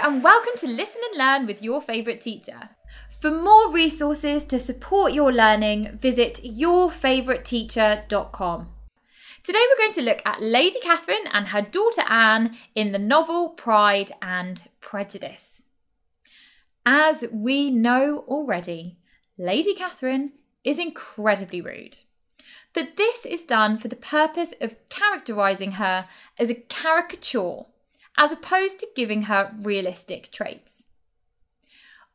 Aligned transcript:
and 0.00 0.22
welcome 0.22 0.52
to 0.56 0.68
Listen 0.68 1.00
and 1.10 1.18
Learn 1.18 1.44
with 1.46 1.60
your 1.60 1.82
favourite 1.82 2.20
teacher. 2.20 2.68
For 3.20 3.32
more 3.32 3.72
resources 3.72 4.44
to 4.44 4.60
support 4.60 5.12
your 5.12 5.32
learning, 5.32 5.98
visit 6.00 6.40
yourfavouriteteacher.com. 6.44 8.68
Today 9.42 9.58
we're 9.68 9.84
going 9.84 9.94
to 9.94 10.02
look 10.02 10.22
at 10.24 10.40
Lady 10.40 10.78
Catherine 10.80 11.26
and 11.32 11.48
her 11.48 11.62
daughter 11.62 12.02
Anne 12.08 12.56
in 12.76 12.92
the 12.92 13.00
novel 13.00 13.48
Pride 13.50 14.12
and 14.22 14.68
Prejudice. 14.80 15.62
As 16.86 17.24
we 17.32 17.72
know 17.72 18.24
already, 18.28 18.98
Lady 19.36 19.74
Catherine 19.74 20.30
is 20.62 20.78
incredibly 20.78 21.60
rude. 21.60 21.98
But 22.72 22.94
this 22.96 23.26
is 23.26 23.42
done 23.42 23.78
for 23.78 23.88
the 23.88 23.96
purpose 23.96 24.54
of 24.60 24.76
characterising 24.90 25.72
her 25.72 26.06
as 26.38 26.50
a 26.50 26.54
caricature 26.54 27.64
as 28.18 28.32
opposed 28.32 28.80
to 28.80 28.88
giving 28.96 29.22
her 29.22 29.54
realistic 29.60 30.30
traits. 30.32 30.88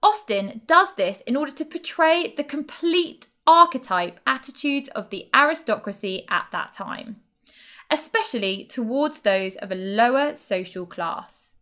Austen 0.04 0.62
does 0.68 0.94
this 0.96 1.22
in 1.26 1.38
order 1.38 1.54
to 1.54 1.64
portray 1.64 2.36
the 2.36 2.44
complete 2.44 3.28
archetype 3.48 4.20
attitudes 4.28 4.90
of 4.90 5.10
the 5.10 5.30
aristocracy 5.34 6.26
at 6.30 6.46
that 6.52 6.74
time, 6.74 7.22
especially 7.90 8.66
towards 8.66 9.22
those 9.22 9.56
of 9.56 9.72
a 9.72 9.76
lower 9.76 10.36
social 10.36 10.86
class. 10.86 11.56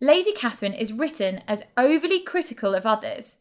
Lady 0.00 0.32
Catherine 0.32 0.72
is 0.72 0.92
written 0.92 1.42
as 1.48 1.64
overly 1.76 2.20
critical 2.20 2.72
of 2.72 2.86
others, 2.86 3.36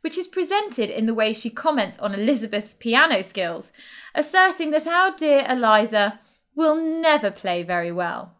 which 0.00 0.18
is 0.18 0.26
presented 0.26 0.90
in 0.90 1.06
the 1.06 1.14
way 1.14 1.32
she 1.32 1.48
comments 1.48 1.98
on 2.00 2.12
Elizabeth's 2.12 2.74
piano 2.74 3.22
skills, 3.22 3.70
asserting 4.12 4.72
that 4.72 4.88
our 4.88 5.14
dear 5.16 5.46
Eliza 5.48 6.18
will 6.56 6.74
never 6.74 7.30
play 7.30 7.62
very 7.62 7.92
well 7.92 8.34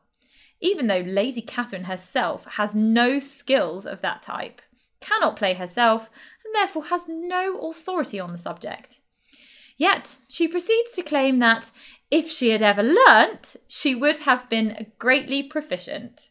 even 0.62 0.86
though 0.86 1.04
Lady 1.04 1.42
Catherine 1.42 1.84
herself 1.84 2.46
has 2.52 2.74
no 2.74 3.18
skills 3.18 3.84
of 3.84 4.00
that 4.00 4.22
type, 4.22 4.62
cannot 5.00 5.36
play 5.36 5.54
herself, 5.54 6.08
and 6.44 6.54
therefore 6.54 6.84
has 6.84 7.06
no 7.08 7.58
authority 7.68 8.18
on 8.18 8.32
the 8.32 8.38
subject. 8.38 9.00
Yet 9.76 10.18
she 10.28 10.46
proceeds 10.46 10.92
to 10.92 11.02
claim 11.02 11.40
that 11.40 11.72
if 12.10 12.30
she 12.30 12.50
had 12.50 12.62
ever 12.62 12.82
learnt, 12.82 13.56
she 13.66 13.94
would 13.94 14.18
have 14.18 14.48
been 14.48 14.92
greatly 14.98 15.42
proficient. 15.42 16.28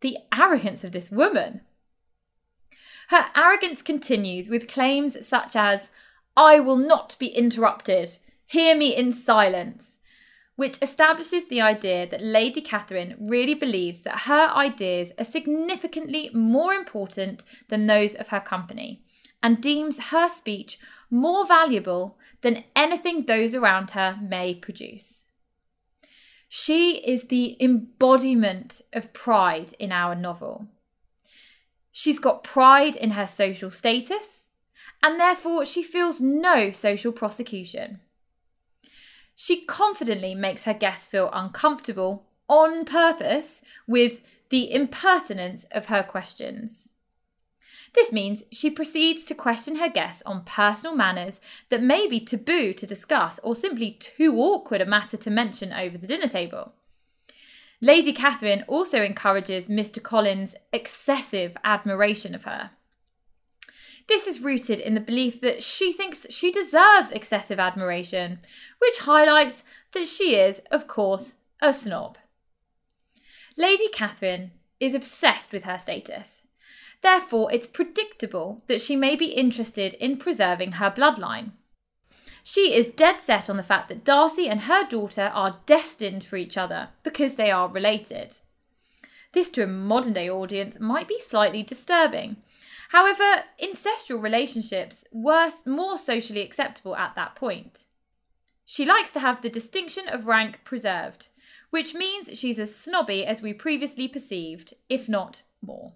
The 0.00 0.18
arrogance 0.36 0.82
of 0.82 0.92
this 0.92 1.10
woman! 1.10 1.60
Her 3.08 3.26
arrogance 3.36 3.82
continues 3.82 4.48
with 4.48 4.68
claims 4.68 5.26
such 5.26 5.54
as, 5.54 5.88
I 6.36 6.58
will 6.58 6.76
not 6.76 7.16
be 7.18 7.26
interrupted, 7.26 8.18
hear 8.46 8.76
me 8.76 8.96
in 8.96 9.12
silence, 9.12 9.89
which 10.60 10.76
establishes 10.82 11.46
the 11.46 11.58
idea 11.58 12.06
that 12.06 12.22
Lady 12.22 12.60
Catherine 12.60 13.16
really 13.18 13.54
believes 13.54 14.02
that 14.02 14.24
her 14.26 14.50
ideas 14.54 15.10
are 15.18 15.24
significantly 15.24 16.28
more 16.34 16.74
important 16.74 17.42
than 17.68 17.86
those 17.86 18.14
of 18.14 18.28
her 18.28 18.40
company, 18.40 19.02
and 19.42 19.62
deems 19.62 20.10
her 20.10 20.28
speech 20.28 20.78
more 21.08 21.46
valuable 21.46 22.18
than 22.42 22.64
anything 22.76 23.24
those 23.24 23.54
around 23.54 23.92
her 23.92 24.18
may 24.20 24.54
produce. 24.54 25.24
She 26.46 26.98
is 27.06 27.28
the 27.28 27.56
embodiment 27.58 28.82
of 28.92 29.14
pride 29.14 29.72
in 29.78 29.92
our 29.92 30.14
novel. 30.14 30.68
She's 31.90 32.18
got 32.18 32.44
pride 32.44 32.96
in 32.96 33.12
her 33.12 33.26
social 33.26 33.70
status, 33.70 34.50
and 35.02 35.18
therefore 35.18 35.64
she 35.64 35.82
feels 35.82 36.20
no 36.20 36.70
social 36.70 37.12
prosecution. 37.12 38.00
She 39.42 39.62
confidently 39.62 40.34
makes 40.34 40.64
her 40.64 40.74
guests 40.74 41.06
feel 41.06 41.30
uncomfortable 41.32 42.26
on 42.46 42.84
purpose 42.84 43.62
with 43.86 44.20
the 44.50 44.70
impertinence 44.70 45.64
of 45.72 45.86
her 45.86 46.02
questions. 46.02 46.90
This 47.94 48.12
means 48.12 48.42
she 48.52 48.68
proceeds 48.68 49.24
to 49.24 49.34
question 49.34 49.76
her 49.76 49.88
guests 49.88 50.22
on 50.26 50.44
personal 50.44 50.94
matters 50.94 51.40
that 51.70 51.82
may 51.82 52.06
be 52.06 52.20
taboo 52.20 52.74
to 52.74 52.86
discuss 52.86 53.40
or 53.42 53.56
simply 53.56 53.92
too 53.92 54.36
awkward 54.36 54.82
a 54.82 54.84
matter 54.84 55.16
to 55.16 55.30
mention 55.30 55.72
over 55.72 55.96
the 55.96 56.06
dinner 56.06 56.28
table. 56.28 56.74
Lady 57.80 58.12
Catherine 58.12 58.66
also 58.68 59.02
encourages 59.02 59.68
Mr. 59.68 60.02
Collins' 60.02 60.54
excessive 60.70 61.56
admiration 61.64 62.34
of 62.34 62.44
her. 62.44 62.72
This 64.10 64.26
is 64.26 64.40
rooted 64.40 64.80
in 64.80 64.94
the 64.96 65.00
belief 65.00 65.40
that 65.40 65.62
she 65.62 65.92
thinks 65.92 66.26
she 66.30 66.50
deserves 66.50 67.12
excessive 67.12 67.60
admiration, 67.60 68.40
which 68.80 68.98
highlights 69.02 69.62
that 69.92 70.08
she 70.08 70.34
is, 70.34 70.60
of 70.72 70.88
course, 70.88 71.34
a 71.62 71.72
snob. 71.72 72.18
Lady 73.56 73.86
Catherine 73.86 74.50
is 74.80 74.94
obsessed 74.94 75.52
with 75.52 75.62
her 75.62 75.78
status. 75.78 76.44
Therefore, 77.02 77.52
it's 77.52 77.68
predictable 77.68 78.64
that 78.66 78.80
she 78.80 78.96
may 78.96 79.14
be 79.14 79.26
interested 79.26 79.94
in 79.94 80.16
preserving 80.16 80.72
her 80.72 80.90
bloodline. 80.90 81.52
She 82.42 82.74
is 82.74 82.88
dead 82.88 83.20
set 83.20 83.48
on 83.48 83.56
the 83.56 83.62
fact 83.62 83.88
that 83.90 84.04
Darcy 84.04 84.48
and 84.48 84.62
her 84.62 84.84
daughter 84.88 85.30
are 85.32 85.60
destined 85.66 86.24
for 86.24 86.34
each 86.36 86.56
other 86.56 86.88
because 87.04 87.36
they 87.36 87.52
are 87.52 87.68
related. 87.68 88.40
This 89.34 89.50
to 89.50 89.62
a 89.62 89.68
modern 89.68 90.14
day 90.14 90.28
audience 90.28 90.80
might 90.80 91.06
be 91.06 91.20
slightly 91.20 91.62
disturbing, 91.62 92.38
However, 92.90 93.44
incestual 93.62 94.22
relationships 94.22 95.04
were 95.12 95.50
more 95.64 95.98
socially 95.98 96.40
acceptable 96.40 96.96
at 96.96 97.14
that 97.14 97.34
point. 97.34 97.84
She 98.66 98.84
likes 98.84 99.10
to 99.12 99.20
have 99.20 99.42
the 99.42 99.50
distinction 99.50 100.08
of 100.08 100.26
rank 100.26 100.60
preserved, 100.64 101.28
which 101.70 101.94
means 101.94 102.38
she's 102.38 102.58
as 102.58 102.74
snobby 102.74 103.24
as 103.26 103.42
we 103.42 103.52
previously 103.52 104.08
perceived, 104.08 104.74
if 104.88 105.08
not 105.08 105.42
more. 105.60 105.92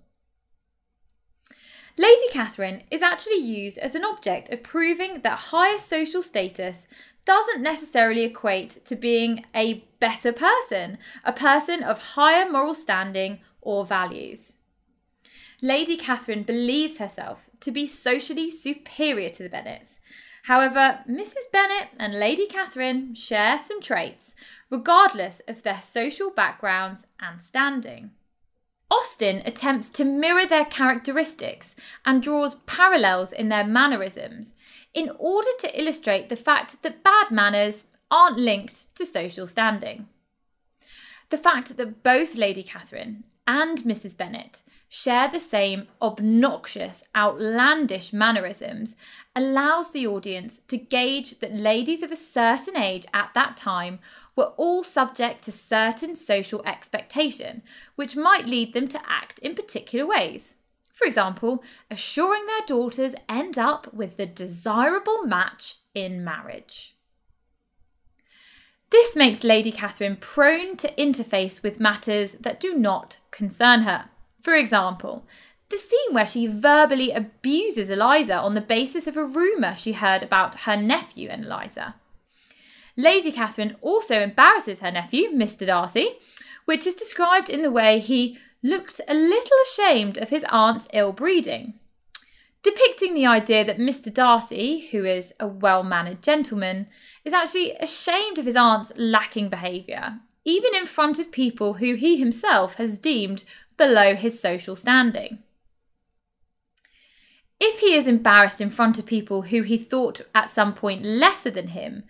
Lady 1.97 2.29
Catherine 2.33 2.83
is 2.91 3.03
actually 3.03 3.39
used 3.39 3.79
as 3.79 3.95
an 3.95 4.05
object 4.05 4.51
of 4.51 4.65
proving 4.65 5.21
that 5.21 5.39
higher 5.39 5.79
social 5.79 6.23
status 6.23 6.89
doesn't 7.25 7.63
necessarily 7.63 8.25
equate 8.25 8.85
to 8.85 8.97
being 8.97 9.45
a 9.55 9.85
better 10.01 10.33
person, 10.33 10.99
a 11.25 11.33
person 11.33 11.83
of 11.83 11.99
higher 11.99 12.51
moral 12.51 12.75
standing 12.75 13.39
or 13.61 13.87
values. 13.87 14.57
Lady 15.65 15.97
Catherine 15.97 16.43
believes 16.43 16.99
herself 16.99 17.49
to 17.61 17.71
be 17.71 17.87
socially 17.87 18.51
superior 18.51 19.31
to 19.31 19.43
the 19.43 19.49
Bennets. 19.49 19.99
However, 20.43 20.99
Mrs. 21.09 21.51
Bennet 21.51 21.89
and 21.99 22.21
Lady 22.21 22.45
Catherine 22.45 23.15
share 23.15 23.59
some 23.59 23.81
traits, 23.81 24.35
regardless 24.69 25.41
of 25.49 25.63
their 25.63 25.81
social 25.81 26.31
backgrounds 26.31 27.07
and 27.19 27.41
standing. 27.41 28.11
Austen 28.91 29.41
attempts 29.47 29.89
to 29.89 30.05
mirror 30.05 30.45
their 30.45 30.67
characteristics 30.67 31.75
and 32.05 32.23
draws 32.23 32.57
parallels 32.67 33.33
in 33.33 33.49
their 33.49 33.65
mannerisms 33.65 34.53
in 34.93 35.11
order 35.19 35.49
to 35.61 35.81
illustrate 35.81 36.29
the 36.29 36.37
fact 36.37 36.83
that 36.83 37.03
bad 37.03 37.31
manners 37.31 37.87
aren't 38.11 38.39
linked 38.39 38.95
to 38.97 39.07
social 39.07 39.47
standing. 39.47 40.09
The 41.31 41.39
fact 41.39 41.79
that 41.79 42.03
both 42.03 42.35
Lady 42.35 42.63
Catherine 42.63 43.25
and 43.47 43.78
Mrs. 43.78 44.16
Bennet 44.16 44.62
share 44.88 45.28
the 45.28 45.41
same 45.41 45.88
obnoxious, 46.00 47.03
outlandish 47.16 48.12
mannerisms 48.12 48.94
allows 49.34 49.91
the 49.91 50.06
audience 50.06 50.60
to 50.69 50.77
gauge 50.77 51.41
that 51.41 51.55
ladies 51.55 52.03
of 52.03 52.12
a 52.12 52.16
certain 52.16 52.77
age 52.77 53.06
at 53.12 53.31
that 53.34 53.56
time 53.56 53.99
were 54.37 54.53
all 54.56 54.84
subject 54.84 55.43
to 55.44 55.53
certain 55.53 56.15
social 56.15 56.65
expectation, 56.65 57.62
which 57.97 58.16
might 58.16 58.47
lead 58.47 58.72
them 58.72 58.87
to 58.88 59.00
act 59.05 59.38
in 59.41 59.55
particular 59.55 60.06
ways. 60.06 60.56
For 60.93 61.06
example, 61.06 61.65
assuring 61.91 62.47
their 62.47 62.66
daughters 62.66 63.15
end 63.28 63.59
up 63.59 63.93
with 63.93 64.16
the 64.16 64.26
desirable 64.26 65.25
match 65.25 65.76
in 65.93 66.22
marriage. 66.22 66.94
This 68.94 69.16
makes 69.16 69.43
Lady 69.43 69.72
Catherine 69.72 70.14
prone 70.14 70.76
to 70.76 70.94
interface 70.94 71.64
with 71.64 71.81
matters 71.81 72.37
that 72.38 72.61
do 72.61 72.75
not 72.75 73.17
concern 73.32 73.82
her. 73.82 74.05
For 74.41 74.55
example, 74.55 75.26
the 75.69 75.79
scene 75.79 76.14
where 76.14 76.25
she 76.25 76.46
verbally 76.46 77.11
abuses 77.11 77.91
Eliza 77.91 78.37
on 78.37 78.55
the 78.55 78.61
basis 78.61 79.08
of 79.08 79.17
a 79.17 79.26
rumour 79.26 79.75
she 79.75 79.94
heard 79.94 80.23
about 80.23 80.61
her 80.61 80.76
nephew 80.76 81.29
and 81.29 81.44
Eliza. 81.44 81.96
Lady 82.96 83.32
Catherine 83.32 83.75
also 83.81 84.20
embarrasses 84.20 84.79
her 84.79 84.93
nephew, 84.93 85.29
Mr. 85.31 85.67
Darcy, 85.67 86.11
which 86.64 86.87
is 86.87 86.94
described 86.94 87.50
in 87.50 87.62
the 87.62 87.73
way 87.73 87.99
he 87.99 88.38
looked 88.62 89.00
a 89.08 89.14
little 89.14 89.58
ashamed 89.67 90.19
of 90.19 90.29
his 90.29 90.44
aunt's 90.50 90.87
ill 90.93 91.11
breeding, 91.11 91.75
depicting 92.64 93.14
the 93.14 93.26
idea 93.26 93.64
that 93.64 93.78
Mr. 93.78 94.12
Darcy, 94.12 94.88
who 94.90 95.05
is 95.05 95.32
a 95.38 95.46
well 95.46 95.84
mannered 95.84 96.22
gentleman, 96.22 96.88
is 97.25 97.32
actually 97.32 97.72
ashamed 97.76 98.38
of 98.38 98.46
his 98.46 98.56
aunt's 98.56 98.90
lacking 98.96 99.50
behaviour, 99.50 100.19
even 100.44 100.75
in 100.75 100.87
front 100.87 101.20
of 101.20 101.31
people 101.31 101.75
who 101.75 101.94
he 101.94 102.16
himself 102.16 102.75
has 102.76 102.99
deemed 102.99 103.44
below 103.76 104.14
his 104.14 104.40
social 104.40 104.75
standing. 104.75 105.38
If 107.61 107.81
he 107.81 107.94
is 107.94 108.06
embarrassed 108.06 108.61
in 108.61 108.70
front 108.70 108.99
of 108.99 109.06
people 109.06 109.43
who 109.43 109.62
he 109.62 109.78
thought 109.78 110.22
at 110.34 110.50
some 110.50 110.75
point 110.75 111.05
lesser 111.05 111.50
than 111.50 111.69
him, 111.69 112.05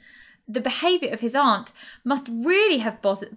the 0.47 0.61
behaviour 0.61 1.11
of 1.11 1.21
his 1.21 1.35
aunt 1.35 1.73
must 2.05 2.29
really 2.29 2.79
have 2.79 3.03
bothered. 3.03 3.37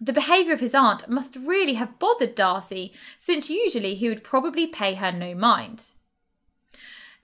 The 0.00 0.12
behaviour 0.12 0.52
of 0.52 0.60
his 0.60 0.74
aunt 0.74 1.08
must 1.08 1.34
really 1.34 1.74
have 1.74 1.98
bothered 1.98 2.36
Darcy, 2.36 2.92
since 3.18 3.50
usually 3.50 3.96
he 3.96 4.08
would 4.08 4.22
probably 4.22 4.68
pay 4.68 4.94
her 4.94 5.10
no 5.10 5.34
mind. 5.34 5.90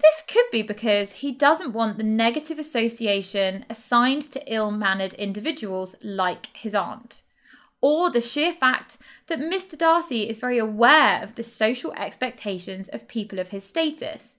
This 0.00 0.22
could 0.26 0.46
be 0.50 0.62
because 0.62 1.12
he 1.12 1.32
doesn't 1.32 1.72
want 1.72 1.96
the 1.96 2.04
negative 2.04 2.58
association 2.58 3.64
assigned 3.70 4.22
to 4.32 4.52
ill 4.52 4.70
mannered 4.70 5.14
individuals 5.14 5.94
like 6.02 6.48
his 6.54 6.74
aunt, 6.74 7.22
or 7.80 8.10
the 8.10 8.20
sheer 8.20 8.52
fact 8.52 8.98
that 9.28 9.38
Mr. 9.38 9.78
Darcy 9.78 10.28
is 10.28 10.38
very 10.38 10.58
aware 10.58 11.22
of 11.22 11.34
the 11.34 11.44
social 11.44 11.92
expectations 11.94 12.88
of 12.88 13.08
people 13.08 13.38
of 13.38 13.48
his 13.48 13.64
status. 13.64 14.36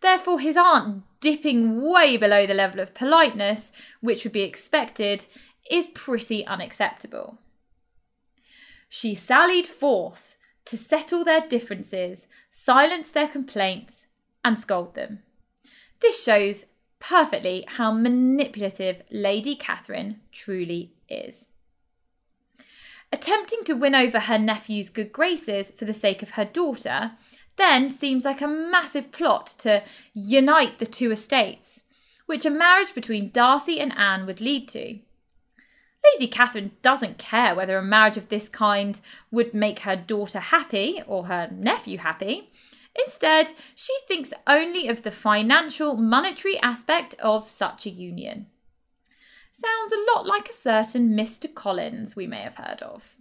Therefore, 0.00 0.40
his 0.40 0.56
aunt 0.56 1.02
dipping 1.20 1.82
way 1.90 2.16
below 2.16 2.46
the 2.46 2.54
level 2.54 2.80
of 2.80 2.94
politeness, 2.94 3.72
which 4.00 4.24
would 4.24 4.32
be 4.32 4.42
expected, 4.42 5.26
is 5.70 5.88
pretty 5.88 6.46
unacceptable. 6.46 7.38
She 8.88 9.14
sallied 9.14 9.66
forth 9.66 10.36
to 10.66 10.76
settle 10.76 11.24
their 11.24 11.40
differences, 11.40 12.26
silence 12.50 13.10
their 13.10 13.28
complaints, 13.28 14.05
and 14.46 14.58
scold 14.60 14.94
them. 14.94 15.18
This 16.00 16.22
shows 16.22 16.66
perfectly 17.00 17.64
how 17.66 17.90
manipulative 17.90 19.02
Lady 19.10 19.56
Catherine 19.56 20.20
truly 20.30 20.92
is. 21.08 21.50
Attempting 23.12 23.64
to 23.64 23.74
win 23.74 23.94
over 23.94 24.20
her 24.20 24.38
nephew's 24.38 24.88
good 24.88 25.12
graces 25.12 25.72
for 25.72 25.84
the 25.84 25.92
sake 25.92 26.22
of 26.22 26.30
her 26.30 26.44
daughter 26.44 27.12
then 27.56 27.90
seems 27.90 28.24
like 28.24 28.40
a 28.40 28.46
massive 28.46 29.10
plot 29.10 29.46
to 29.58 29.82
unite 30.14 30.78
the 30.78 30.86
two 30.86 31.10
estates, 31.10 31.82
which 32.26 32.46
a 32.46 32.50
marriage 32.50 32.94
between 32.94 33.30
Darcy 33.30 33.80
and 33.80 33.92
Anne 33.96 34.26
would 34.26 34.40
lead 34.40 34.68
to. 34.68 34.98
Lady 36.04 36.28
Catherine 36.30 36.72
doesn't 36.82 37.18
care 37.18 37.54
whether 37.54 37.78
a 37.78 37.82
marriage 37.82 38.16
of 38.16 38.28
this 38.28 38.48
kind 38.48 39.00
would 39.32 39.54
make 39.54 39.80
her 39.80 39.96
daughter 39.96 40.38
happy 40.38 41.02
or 41.06 41.26
her 41.26 41.48
nephew 41.50 41.98
happy. 41.98 42.52
Instead, 43.04 43.48
she 43.74 43.92
thinks 44.06 44.32
only 44.46 44.88
of 44.88 45.02
the 45.02 45.10
financial, 45.10 45.96
monetary 45.96 46.58
aspect 46.60 47.14
of 47.18 47.48
such 47.48 47.86
a 47.86 47.90
union. 47.90 48.46
Sounds 49.52 49.92
a 49.92 50.16
lot 50.16 50.26
like 50.26 50.48
a 50.48 50.54
certain 50.54 51.10
Mr. 51.10 51.52
Collins 51.52 52.14
we 52.14 52.26
may 52.26 52.42
have 52.42 52.56
heard 52.56 52.82
of. 52.82 53.16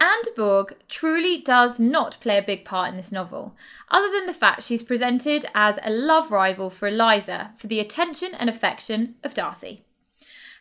Anne 0.00 0.22
de 0.24 0.32
Bourgh 0.34 0.74
truly 0.88 1.40
does 1.40 1.78
not 1.78 2.18
play 2.20 2.36
a 2.36 2.42
big 2.42 2.64
part 2.64 2.90
in 2.90 2.96
this 2.96 3.12
novel, 3.12 3.56
other 3.90 4.10
than 4.10 4.26
the 4.26 4.34
fact 4.34 4.64
she's 4.64 4.82
presented 4.82 5.46
as 5.54 5.78
a 5.84 5.90
love 5.90 6.30
rival 6.32 6.70
for 6.70 6.88
Eliza 6.88 7.52
for 7.56 7.68
the 7.68 7.78
attention 7.78 8.34
and 8.34 8.50
affection 8.50 9.14
of 9.22 9.32
Darcy. 9.32 9.84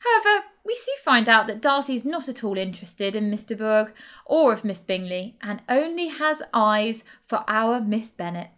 However, 0.03 0.45
we 0.63 0.75
soon 0.75 0.95
find 1.03 1.29
out 1.29 1.47
that 1.47 1.61
Darcy's 1.61 2.05
not 2.05 2.27
at 2.27 2.43
all 2.43 2.57
interested 2.57 3.15
in 3.15 3.31
Mr. 3.31 3.57
Bourgh 3.57 3.93
or 4.25 4.53
of 4.53 4.63
Miss 4.63 4.79
Bingley 4.79 5.37
and 5.41 5.61
only 5.69 6.07
has 6.07 6.41
eyes 6.53 7.03
for 7.21 7.43
our 7.47 7.79
Miss 7.81 8.11
Bennet. 8.11 8.49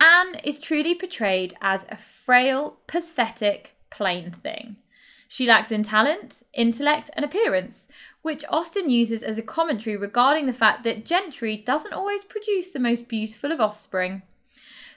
Anne 0.00 0.34
is 0.42 0.60
truly 0.60 0.94
portrayed 0.94 1.54
as 1.60 1.86
a 1.88 1.96
frail, 1.96 2.78
pathetic, 2.86 3.76
plain 3.90 4.32
thing. 4.32 4.76
She 5.28 5.46
lacks 5.46 5.70
in 5.70 5.82
talent, 5.82 6.42
intellect, 6.52 7.10
and 7.14 7.24
appearance, 7.24 7.88
which 8.22 8.44
Austen 8.48 8.90
uses 8.90 9.22
as 9.22 9.38
a 9.38 9.42
commentary 9.42 9.96
regarding 9.96 10.46
the 10.46 10.52
fact 10.52 10.84
that 10.84 11.04
gentry 11.04 11.56
doesn't 11.56 11.92
always 11.92 12.24
produce 12.24 12.70
the 12.70 12.78
most 12.78 13.08
beautiful 13.08 13.50
of 13.50 13.60
offspring. 13.60 14.22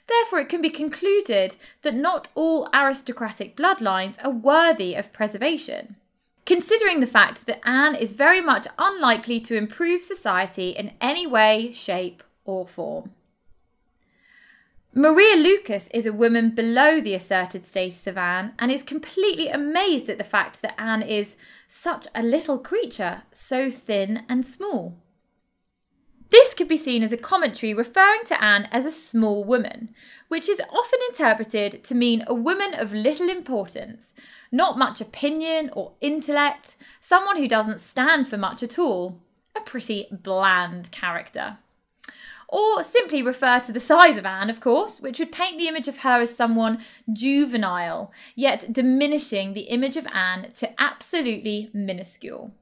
Therefore, 0.08 0.40
it 0.40 0.48
can 0.48 0.62
be 0.62 0.70
concluded 0.70 1.56
that 1.82 1.94
not 1.94 2.28
all 2.34 2.68
aristocratic 2.72 3.56
bloodlines 3.56 4.16
are 4.24 4.30
worthy 4.30 4.94
of 4.94 5.12
preservation. 5.12 5.96
Considering 6.46 7.00
the 7.00 7.06
fact 7.06 7.44
that 7.46 7.60
Anne 7.62 7.94
is 7.94 8.14
very 8.14 8.40
much 8.40 8.66
unlikely 8.78 9.38
to 9.40 9.56
improve 9.56 10.02
society 10.02 10.70
in 10.70 10.92
any 11.00 11.26
way, 11.26 11.72
shape, 11.72 12.22
or 12.46 12.66
form. 12.66 13.10
Maria 14.94 15.36
Lucas 15.36 15.88
is 15.92 16.06
a 16.06 16.12
woman 16.12 16.50
below 16.50 17.00
the 17.00 17.14
asserted 17.14 17.66
status 17.66 18.06
of 18.06 18.16
Anne 18.16 18.54
and 18.58 18.72
is 18.72 18.82
completely 18.82 19.48
amazed 19.48 20.08
at 20.08 20.16
the 20.16 20.24
fact 20.24 20.62
that 20.62 20.80
Anne 20.80 21.02
is 21.02 21.36
such 21.68 22.06
a 22.14 22.22
little 22.22 22.58
creature, 22.58 23.22
so 23.30 23.70
thin 23.70 24.24
and 24.28 24.46
small. 24.46 24.96
This 26.30 26.52
could 26.52 26.68
be 26.68 26.76
seen 26.76 27.02
as 27.02 27.12
a 27.12 27.16
commentary 27.16 27.72
referring 27.72 28.24
to 28.26 28.42
Anne 28.42 28.68
as 28.70 28.84
a 28.84 28.90
small 28.90 29.44
woman, 29.44 29.94
which 30.28 30.48
is 30.48 30.60
often 30.70 31.00
interpreted 31.08 31.82
to 31.84 31.94
mean 31.94 32.22
a 32.26 32.34
woman 32.34 32.74
of 32.74 32.92
little 32.92 33.30
importance, 33.30 34.14
not 34.52 34.78
much 34.78 35.00
opinion 35.00 35.70
or 35.72 35.92
intellect, 36.00 36.76
someone 37.00 37.36
who 37.36 37.48
doesn't 37.48 37.80
stand 37.80 38.28
for 38.28 38.36
much 38.36 38.62
at 38.62 38.78
all, 38.78 39.20
a 39.56 39.60
pretty 39.60 40.06
bland 40.10 40.90
character. 40.90 41.58
Or 42.48 42.82
simply 42.82 43.22
refer 43.22 43.60
to 43.60 43.72
the 43.72 43.80
size 43.80 44.16
of 44.16 44.24
Anne, 44.24 44.48
of 44.48 44.60
course, 44.60 45.00
which 45.00 45.18
would 45.18 45.32
paint 45.32 45.58
the 45.58 45.68
image 45.68 45.88
of 45.88 45.98
her 45.98 46.20
as 46.20 46.34
someone 46.34 46.82
juvenile, 47.12 48.10
yet 48.34 48.72
diminishing 48.72 49.52
the 49.52 49.62
image 49.62 49.96
of 49.98 50.06
Anne 50.06 50.52
to 50.54 50.80
absolutely 50.80 51.70
minuscule. 51.74 52.52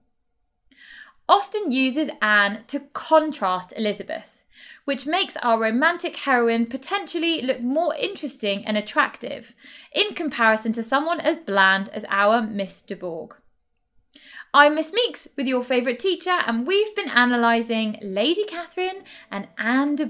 Austen 1.28 1.73
uses 1.73 2.08
Anne 2.23 2.64
to 2.69 2.81
contrast 2.93 3.73
Elizabeth, 3.76 4.44
which 4.84 5.06
makes 5.06 5.37
our 5.43 5.61
romantic 5.61 6.17
heroine 6.17 6.67
potentially 6.67 7.43
look 7.43 7.61
more 7.61 7.94
interesting 7.96 8.64
and 8.64 8.76
attractive 8.76 9.55
in 9.93 10.14
comparison 10.14 10.73
to 10.73 10.84
someone 10.84 11.19
as 11.20 11.37
bland 11.37 11.88
as 11.88 12.05
our 12.08 12.43
Miss 12.43 12.81
de. 12.82 12.96
I'm 14.55 14.75
Miss 14.76 14.93
Meeks 14.93 15.26
with 15.37 15.46
your 15.49 15.64
favourite 15.64 15.99
teacher, 15.99 16.38
and 16.46 16.67
we've 16.67 16.94
been 16.94 17.11
analysing 17.11 17.99
Lady 18.00 18.44
Catherine 18.44 19.02
and 19.31 19.49
Anne 19.58 19.96
de. 19.96 20.06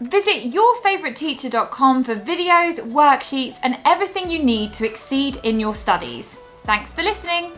Visit 0.00 0.52
yourfavouriteteacher.com 0.52 2.02
for 2.02 2.16
videos, 2.16 2.80
worksheets, 2.80 3.60
and 3.62 3.78
everything 3.84 4.30
you 4.30 4.42
need 4.42 4.72
to 4.72 4.86
exceed 4.86 5.38
in 5.44 5.60
your 5.60 5.74
studies. 5.74 6.38
Thanks 6.64 6.94
for 6.94 7.02
listening. 7.02 7.52